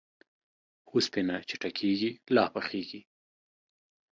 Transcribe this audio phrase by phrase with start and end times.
[0.91, 3.01] اوسپنه چې ټکېږي، لا پخېږي.